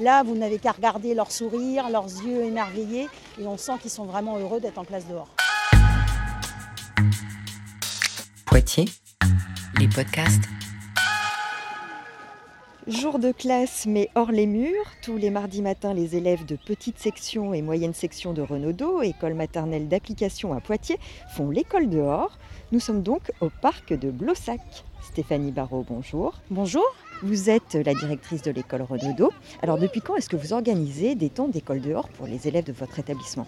[0.00, 3.06] Là, vous n'avez qu'à regarder leur sourire, leurs yeux émerveillés,
[3.38, 5.28] et on sent qu'ils sont vraiment heureux d'être en classe dehors.
[8.46, 8.86] Poitiers,
[9.78, 10.44] les podcasts.
[12.86, 14.86] Jour de classe, mais hors les murs.
[15.02, 19.34] Tous les mardis matins, les élèves de petite section et moyenne section de Renaudot, école
[19.34, 20.98] maternelle d'application à Poitiers,
[21.36, 22.38] font l'école dehors.
[22.72, 24.60] Nous sommes donc au parc de Blossac.
[25.02, 26.40] Stéphanie Barrault, bonjour.
[26.48, 26.86] Bonjour.
[27.22, 29.30] Vous êtes la directrice de l'école Renaudot.
[29.62, 32.72] Alors, depuis quand est-ce que vous organisez des temps d'école dehors pour les élèves de
[32.72, 33.46] votre établissement?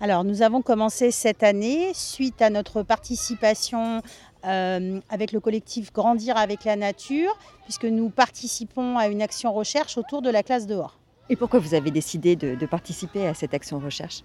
[0.00, 4.02] Alors, nous avons commencé cette année suite à notre participation
[4.44, 9.96] euh, avec le collectif Grandir avec la nature, puisque nous participons à une action recherche
[9.96, 10.98] autour de la classe dehors.
[11.28, 14.22] Et pourquoi vous avez décidé de, participer à cette action recherche?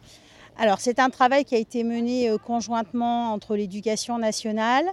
[0.57, 4.85] Alors c'est un travail qui a été mené euh, conjointement entre l'éducation nationale,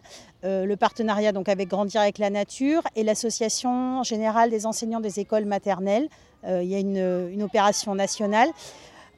[0.45, 5.21] euh, le partenariat donc avec Grandir avec la nature et l'association générale des enseignants des
[5.21, 6.09] écoles maternelles.
[6.47, 8.49] il y a une opération nationale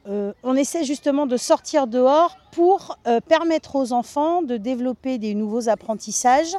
[0.07, 5.35] euh, on essaie justement de sortir dehors pour euh, permettre aux enfants de développer des
[5.35, 6.55] nouveaux apprentissages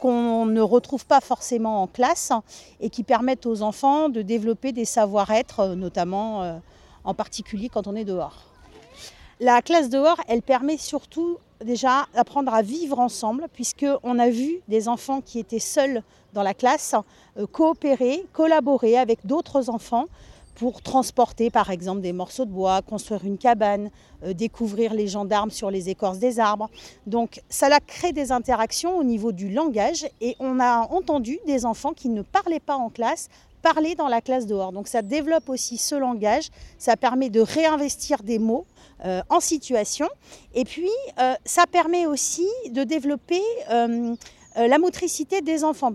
[0.00, 2.32] qu'on ne retrouve pas forcément en classe
[2.80, 6.60] et qui permettent aux enfants de développer des savoir-être, euh, notamment
[7.04, 8.55] en particulier quand on est dehors.
[9.38, 14.88] La classe dehors, elle permet surtout déjà d'apprendre à vivre ensemble, puisqu'on a vu des
[14.88, 16.94] enfants qui étaient seuls dans la classe
[17.52, 20.06] coopérer, collaborer avec d'autres enfants
[20.56, 23.90] pour transporter par exemple des morceaux de bois, construire une cabane,
[24.24, 26.70] euh, découvrir les gendarmes sur les écorces des arbres.
[27.06, 31.66] Donc ça a créé des interactions au niveau du langage et on a entendu des
[31.66, 33.28] enfants qui ne parlaient pas en classe
[33.74, 34.70] parler dans la classe dehors.
[34.70, 38.64] Donc ça développe aussi ce langage, ça permet de réinvestir des mots
[39.04, 40.08] euh, en situation
[40.54, 43.42] et puis euh, ça permet aussi de développer
[44.58, 45.92] la motricité des enfants.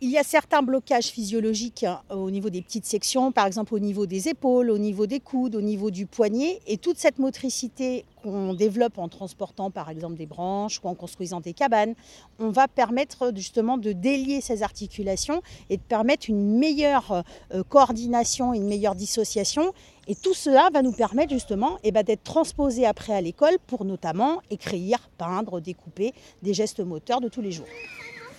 [0.00, 3.80] Il y a certains blocages physiologiques hein, au niveau des petites sections, par exemple au
[3.80, 6.60] niveau des épaules, au niveau des coudes, au niveau du poignet.
[6.68, 11.40] Et toute cette motricité qu'on développe en transportant par exemple des branches ou en construisant
[11.40, 11.96] des cabanes,
[12.38, 18.54] on va permettre justement de délier ces articulations et de permettre une meilleure euh, coordination,
[18.54, 19.72] une meilleure dissociation.
[20.06, 23.84] Et tout cela va nous permettre justement eh ben, d'être transposé après à l'école pour
[23.84, 26.14] notamment écrire, peindre, découper
[26.44, 27.66] des gestes moteurs de tous les jours.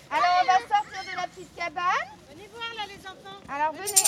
[0.10, 0.40] Alors
[1.40, 1.84] petite cabane.
[2.30, 3.40] Venez voir là les enfants.
[3.48, 4.04] Alors venez.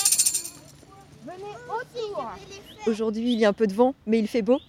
[1.23, 2.31] Venez autour.
[2.87, 4.59] Aujourd'hui il y a un peu de vent, mais il fait beau.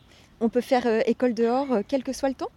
[0.41, 2.51] On peut faire euh, école dehors, euh, quel que soit le temps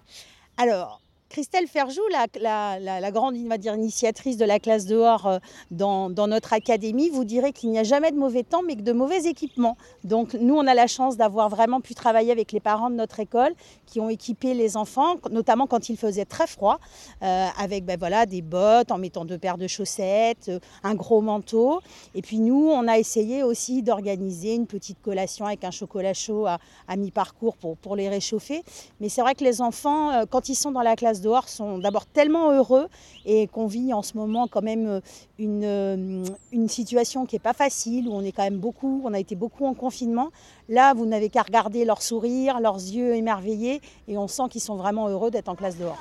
[0.58, 5.40] Alors, Christelle Ferjou, la, grande dire, initiatrice de la classe dehors euh,
[5.72, 8.92] dans, notre académie, vous dirait qu'il n'y a jamais de mauvais temps, mais que de
[8.92, 9.76] mauvais équipements.
[10.04, 13.20] Donc nous, on a la chance d'avoir vraiment pu travailler avec les parents de notre
[13.20, 13.54] école
[13.86, 16.80] qui ont équipé les enfants, notamment quand il faisait très froid,
[17.24, 21.22] euh, avec ben, voilà, des bottes, en mettant deux paires de chaussettes, euh, un gros
[21.22, 21.82] manteau.
[22.14, 26.46] Et puis nous, on a essayé aussi d'organiser une petite collation avec un chocolat chaud
[26.46, 26.60] à,
[26.96, 28.64] mi-parcours pour, pour les réchauffer.
[29.02, 32.06] Mais c'est vrai que les enfants, quand ils sont dans la classe dehors sont d'abord
[32.06, 32.88] tellement heureux
[33.26, 35.00] et qu'on vit en ce moment quand même euh,
[35.38, 39.14] une, euh, une situation qui n'est pas facile, où on est quand même beaucoup, on
[39.14, 40.30] a été beaucoup en confinement.
[40.70, 44.76] Là, vous n'avez qu'à regarder leur sourire, leurs yeux émerveillés et on sent qu'ils sont
[44.76, 46.00] vraiment heureux d'être en classe dehors.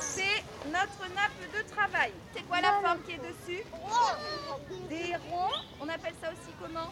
[0.00, 0.22] C'est
[0.66, 2.12] notre nappe de travail.
[2.34, 3.62] C'est quoi la forme qui est dessus
[4.88, 5.56] Des ronds.
[5.80, 6.90] On appelle ça aussi comment.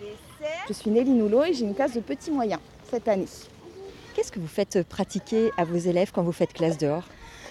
[0.00, 0.64] Des cerfs.
[0.68, 2.60] Je suis Nelly Noulot et j'ai une classe de petits moyens
[2.90, 3.26] cette année.
[4.14, 7.02] Qu'est-ce que vous faites pratiquer à vos élèves quand vous faites classe dehors?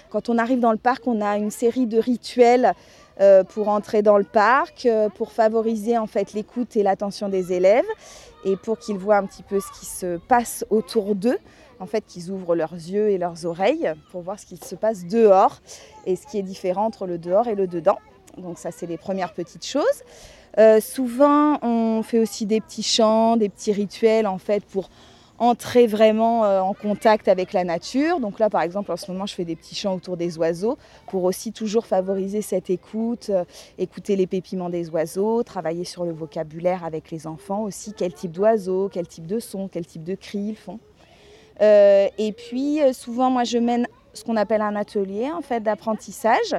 [0.08, 2.72] Quand on arrive dans le parc, on a une série de rituels
[3.20, 7.52] euh, pour entrer dans le parc, euh, pour favoriser en fait l'écoute et l'attention des
[7.52, 7.84] élèves
[8.46, 11.36] et pour qu'ils voient un petit peu ce qui se passe autour d'eux.
[11.80, 15.04] En fait, qu'ils ouvrent leurs yeux et leurs oreilles pour voir ce qui se passe
[15.04, 15.60] dehors
[16.06, 17.98] et ce qui est différent entre le dehors et le dedans.
[18.38, 20.02] Donc ça, c'est les premières petites choses.
[20.56, 24.88] Euh, souvent, on fait aussi des petits chants, des petits rituels en fait pour
[25.48, 28.20] entrer vraiment euh, en contact avec la nature.
[28.20, 30.78] Donc là, par exemple, en ce moment, je fais des petits chants autour des oiseaux
[31.08, 33.44] pour aussi toujours favoriser cette écoute, euh,
[33.78, 38.32] écouter les pépiments des oiseaux, travailler sur le vocabulaire avec les enfants aussi, quel type
[38.32, 40.78] d'oiseaux, quel type de son, quel type de cris ils font.
[41.60, 46.54] Euh, et puis, souvent, moi, je mène ce qu'on appelle un atelier en fait d'apprentissage.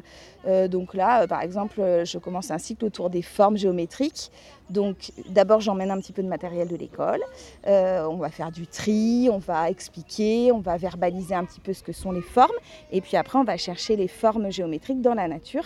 [0.47, 4.31] Euh, donc là, euh, par exemple, euh, je commence un cycle autour des formes géométriques.
[4.69, 7.21] Donc d'abord, j'emmène un petit peu de matériel de l'école.
[7.65, 11.83] on va faire du tri, on va expliquer, on va verbaliser un petit peu ce
[11.83, 12.55] que sont les formes.
[12.91, 15.65] Et puis après, on va chercher les formes géométriques dans la nature.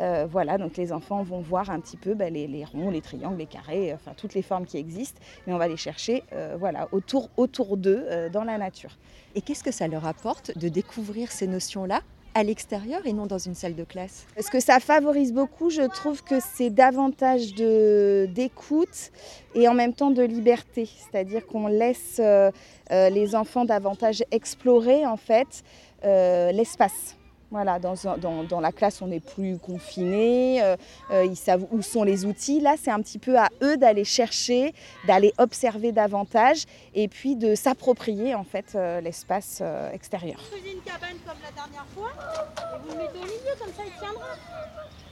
[0.00, 3.38] Euh, voilà, donc les enfants vont voir un petit peu bah, les, ronds, les triangles,
[3.38, 6.88] les carrés, enfin toutes les formes qui existent, mais on va les chercher euh, voilà,
[6.92, 8.96] autour, autour d'eux euh, dans la nature.
[9.34, 12.00] Et qu'est-ce que ça leur apporte de découvrir ces notions-là
[12.34, 14.26] à l'extérieur et non dans une salle de classe?
[14.38, 19.10] Ce que ça favorise beaucoup, je trouve que c'est davantage d'écoute
[19.54, 20.86] et en même temps de liberté.
[20.86, 22.50] C'est-à-dire qu'on laisse euh,
[22.90, 25.62] euh, les enfants davantage explorer en fait
[26.04, 27.16] euh, l'espace.
[27.52, 30.74] Voilà, dans, dans, dans, la classe, on n'est plus confiné, euh,
[31.10, 32.60] euh, ils savent où sont les outils.
[32.60, 34.74] Là, c'est un petit peu à eux d'aller chercher,
[35.06, 36.64] d'aller observer davantage
[36.94, 40.40] et puis de s'approprier en fait euh, l'espace euh, extérieur.
[40.50, 42.10] Vous faisiez une cabane comme la dernière fois
[42.58, 44.28] et vous le mettez au milieu, comme ça il tiendra.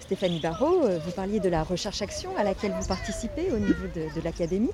[0.01, 4.25] Stéphanie Barrault, vous parliez de la recherche-action à laquelle vous participez au niveau de, de
[4.25, 4.73] l'académie.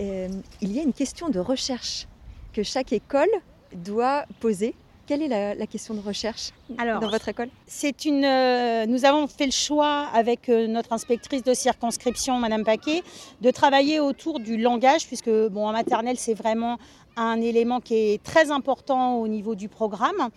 [0.00, 0.28] Euh,
[0.60, 2.06] il y a une question de recherche
[2.52, 3.28] que chaque école
[3.74, 4.74] doit poser.
[5.06, 7.48] Quelle est la, la question de recherche Alors, dans votre école?
[7.66, 8.24] C'est une.
[8.24, 13.04] euh, nous avons fait le choix avec euh, notre inspectrice de circonscription, Madame Paquet,
[13.40, 16.78] de travailler autour du langage, puisque bon, en maternelle, c'est vraiment
[17.16, 20.28] un élément qui est très important au niveau du programme.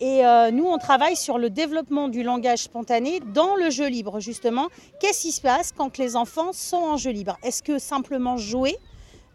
[0.00, 4.18] Et euh, nous, on travaille sur le développement du langage spontané dans le jeu libre,
[4.18, 4.66] justement.
[5.00, 7.38] Qu'est-ce qui se passe quand les enfants sont en jeu libre?
[7.44, 8.76] Est-ce que simplement jouer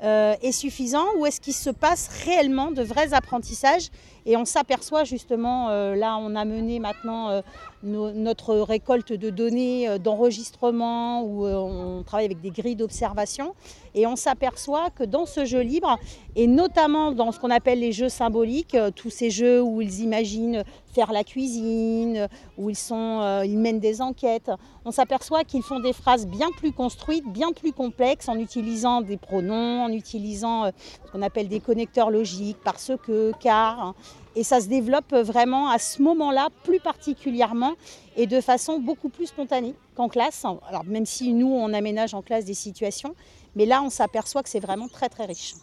[0.04, 3.90] euh, est suffisant ou est-ce qu'il se passe réellement de vrais apprentissages
[4.26, 7.42] Et on s'aperçoit justement, euh, là on a mené maintenant euh,
[7.82, 13.56] no- notre récolte de données euh, d'enregistrement où on travaille avec des grilles d'observation
[13.96, 15.98] et on s'aperçoit que dans ce jeu libre
[16.36, 20.64] et notamment dans ce qu'on appelle les jeux symboliques, tous ces jeux où ils imaginent
[20.94, 22.28] faire la cuisine,
[22.58, 24.52] où ils, sont, ils mènent des enquêtes,
[24.86, 29.18] on s'aperçoit qu'ils font des phrases bien plus construites, bien plus complexes en utilisant des
[29.18, 33.94] pronoms, en utilisant ce qu'on appelle des connecteurs logiques, parce que, car.
[34.36, 37.74] Et ça se développe vraiment à ce moment-là, plus particulièrement,
[38.16, 40.46] et de façon beaucoup plus spontanée qu'en classe.
[40.68, 43.16] Alors même si nous, on aménage en classe des situations,
[43.56, 45.56] mais là, on s'aperçoit que c'est vraiment très très riche.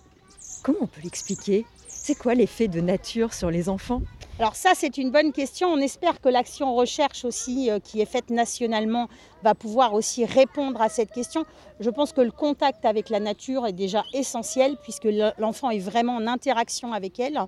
[0.62, 1.64] Comment on peut l'expliquer?
[1.86, 4.02] C'est quoi l'effet de nature sur les enfants?
[4.40, 5.66] Alors ça, c'est une bonne question.
[5.68, 9.08] On espère que l'action recherche aussi, euh, qui est faite nationalement,
[9.42, 11.44] va pouvoir aussi répondre à cette question.
[11.80, 15.80] Je pense que le contact avec la nature est déjà essentiel, puisque le- l'enfant est
[15.80, 17.40] vraiment en interaction avec elle.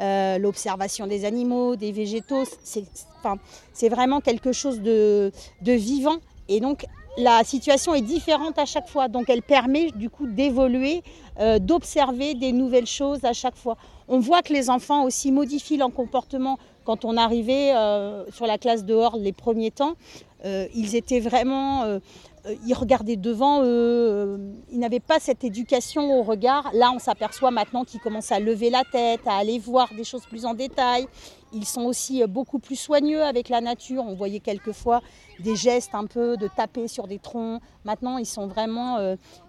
[0.00, 5.30] Euh, L'observation des animaux, des végétaux, c'est vraiment quelque chose de,
[5.60, 6.16] de vivant.
[6.48, 6.86] Et donc,
[7.18, 9.06] la situation est différente à chaque fois.
[9.06, 11.02] Donc, elle permet du coup d'évoluer,
[11.38, 13.76] euh, d'observer des nouvelles choses à chaque fois.
[14.14, 16.58] On voit que les enfants aussi modifient leur comportement.
[16.84, 19.94] Quand on arrivait euh, sur la classe dehors les premiers temps,
[20.44, 21.98] euh, ils étaient vraiment, euh,
[22.66, 24.38] ils regardaient devant eux,
[24.70, 26.70] ils n'avaient pas cette éducation au regard.
[26.74, 30.26] Là, on s'aperçoit maintenant qu'ils commencent à lever la tête, à aller voir des choses
[30.26, 31.06] plus en détail.
[31.54, 34.04] Ils sont aussi beaucoup plus soigneux avec la nature.
[34.06, 35.00] On voyait quelquefois
[35.40, 37.62] des gestes un peu de taper sur des troncs.
[37.86, 38.98] Maintenant, ils sont vraiment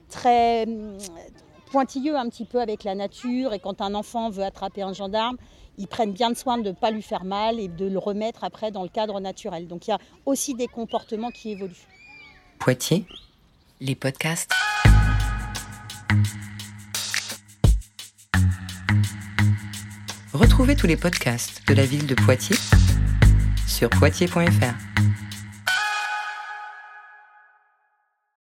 [0.08, 0.66] très
[1.74, 3.52] pointilleux un petit peu avec la nature.
[3.52, 5.38] Et quand un enfant veut attraper un gendarme,
[5.80, 8.70] ils prennent bien soin de ne pas lui faire mal et de le remettre après
[8.70, 9.68] dans le cadre naturel.
[9.68, 9.98] Donc il y a
[10.28, 11.88] aussi des comportements qui évoluent.
[12.60, 13.06] Poitiers,
[13.82, 14.52] les podcasts.
[20.32, 22.56] Retrouvez tous les podcasts de la ville de Poitiers
[23.68, 25.23] sur poitiers.fr.